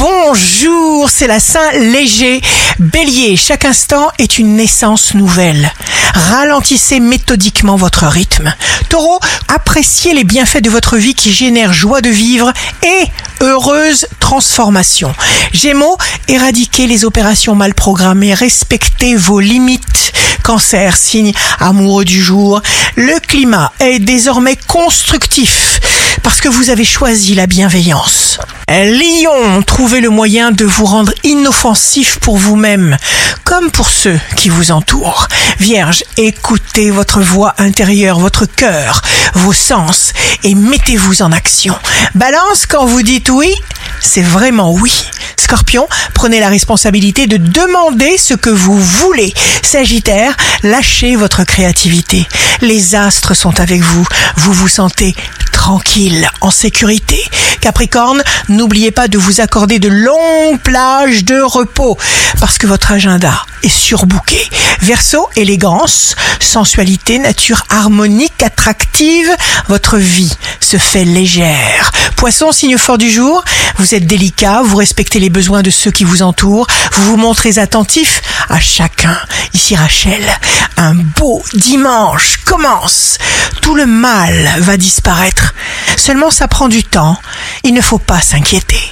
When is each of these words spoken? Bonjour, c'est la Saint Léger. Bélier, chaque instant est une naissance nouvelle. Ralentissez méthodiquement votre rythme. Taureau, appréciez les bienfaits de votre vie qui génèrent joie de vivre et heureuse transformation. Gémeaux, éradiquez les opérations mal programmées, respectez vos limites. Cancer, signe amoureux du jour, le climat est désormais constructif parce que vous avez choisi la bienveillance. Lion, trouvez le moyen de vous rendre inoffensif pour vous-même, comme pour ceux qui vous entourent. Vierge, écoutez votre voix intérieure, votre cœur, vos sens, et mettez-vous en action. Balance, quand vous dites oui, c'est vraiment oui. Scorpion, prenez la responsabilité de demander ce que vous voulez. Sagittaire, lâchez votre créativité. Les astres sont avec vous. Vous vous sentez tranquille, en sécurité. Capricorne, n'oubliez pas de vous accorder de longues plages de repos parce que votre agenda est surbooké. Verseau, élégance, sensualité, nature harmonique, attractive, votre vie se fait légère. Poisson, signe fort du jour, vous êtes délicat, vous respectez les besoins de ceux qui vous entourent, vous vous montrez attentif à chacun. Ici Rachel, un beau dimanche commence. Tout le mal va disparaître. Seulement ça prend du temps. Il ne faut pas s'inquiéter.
Bonjour, 0.00 1.10
c'est 1.10 1.26
la 1.26 1.40
Saint 1.40 1.72
Léger. 1.72 2.40
Bélier, 2.78 3.36
chaque 3.36 3.66
instant 3.66 4.10
est 4.18 4.38
une 4.38 4.56
naissance 4.56 5.12
nouvelle. 5.12 5.70
Ralentissez 6.14 7.00
méthodiquement 7.00 7.76
votre 7.76 8.06
rythme. 8.06 8.54
Taureau, 8.90 9.20
appréciez 9.46 10.14
les 10.14 10.24
bienfaits 10.24 10.62
de 10.62 10.68
votre 10.68 10.96
vie 10.96 11.14
qui 11.14 11.32
génèrent 11.32 11.72
joie 11.72 12.00
de 12.00 12.10
vivre 12.10 12.52
et 12.82 13.04
heureuse 13.40 14.08
transformation. 14.18 15.14
Gémeaux, 15.52 15.96
éradiquez 16.26 16.88
les 16.88 17.04
opérations 17.04 17.54
mal 17.54 17.72
programmées, 17.72 18.34
respectez 18.34 19.14
vos 19.14 19.38
limites. 19.38 20.12
Cancer, 20.42 20.96
signe 20.96 21.32
amoureux 21.60 22.04
du 22.04 22.20
jour, 22.20 22.62
le 22.96 23.20
climat 23.20 23.72
est 23.78 24.00
désormais 24.00 24.56
constructif 24.56 25.78
parce 26.24 26.40
que 26.40 26.48
vous 26.48 26.70
avez 26.70 26.84
choisi 26.84 27.36
la 27.36 27.46
bienveillance. 27.46 28.40
Lion, 28.68 29.62
trouvez 29.62 30.00
le 30.00 30.10
moyen 30.10 30.50
de 30.50 30.64
vous 30.64 30.84
rendre 30.84 31.12
inoffensif 31.22 32.18
pour 32.18 32.36
vous-même, 32.36 32.96
comme 33.60 33.70
pour 33.70 33.90
ceux 33.90 34.18
qui 34.36 34.48
vous 34.48 34.70
entourent. 34.70 35.28
Vierge, 35.58 36.02
écoutez 36.16 36.90
votre 36.90 37.20
voix 37.20 37.54
intérieure, 37.58 38.18
votre 38.18 38.46
cœur, 38.46 39.02
vos 39.34 39.52
sens, 39.52 40.14
et 40.44 40.54
mettez-vous 40.54 41.20
en 41.20 41.30
action. 41.30 41.74
Balance, 42.14 42.64
quand 42.64 42.86
vous 42.86 43.02
dites 43.02 43.28
oui, 43.28 43.52
c'est 44.00 44.22
vraiment 44.22 44.72
oui. 44.72 45.04
Scorpion, 45.36 45.88
prenez 46.14 46.40
la 46.40 46.48
responsabilité 46.48 47.26
de 47.26 47.36
demander 47.36 48.16
ce 48.16 48.32
que 48.32 48.48
vous 48.48 48.78
voulez. 48.78 49.34
Sagittaire, 49.62 50.34
lâchez 50.62 51.16
votre 51.16 51.44
créativité. 51.44 52.26
Les 52.62 52.94
astres 52.94 53.34
sont 53.34 53.60
avec 53.60 53.82
vous. 53.82 54.06
Vous 54.36 54.54
vous 54.54 54.68
sentez 54.68 55.14
tranquille, 55.52 56.30
en 56.40 56.50
sécurité. 56.50 57.22
Capricorne, 57.60 58.22
n'oubliez 58.48 58.90
pas 58.90 59.08
de 59.08 59.18
vous 59.18 59.40
accorder 59.40 59.78
de 59.78 59.88
longues 59.88 60.60
plages 60.60 61.24
de 61.24 61.40
repos 61.40 61.98
parce 62.40 62.58
que 62.58 62.66
votre 62.66 62.92
agenda 62.92 63.44
est 63.62 63.68
surbooké. 63.68 64.40
Verseau, 64.80 65.28
élégance, 65.36 66.16
sensualité, 66.40 67.18
nature 67.18 67.64
harmonique, 67.68 68.42
attractive, 68.42 69.30
votre 69.68 69.98
vie 69.98 70.32
se 70.60 70.78
fait 70.78 71.04
légère. 71.04 71.92
Poisson, 72.16 72.52
signe 72.52 72.78
fort 72.78 72.98
du 72.98 73.10
jour, 73.10 73.44
vous 73.76 73.94
êtes 73.94 74.06
délicat, 74.06 74.62
vous 74.64 74.76
respectez 74.76 75.20
les 75.20 75.30
besoins 75.30 75.62
de 75.62 75.70
ceux 75.70 75.90
qui 75.90 76.04
vous 76.04 76.22
entourent, 76.22 76.66
vous 76.92 77.04
vous 77.04 77.16
montrez 77.16 77.58
attentif 77.58 78.22
à 78.48 78.58
chacun. 78.58 79.16
Ici 79.52 79.76
Rachel, 79.76 80.22
un 80.76 80.94
beau 80.94 81.42
dimanche 81.52 82.38
commence. 82.44 83.18
Tout 83.60 83.74
le 83.74 83.86
mal 83.86 84.50
va 84.58 84.76
disparaître. 84.76 85.54
Seulement 85.96 86.30
ça 86.30 86.48
prend 86.48 86.68
du 86.68 86.84
temps. 86.84 87.18
Il 87.62 87.74
ne 87.74 87.80
faut 87.80 87.98
pas 87.98 88.20
s'inquiéter. 88.20 88.89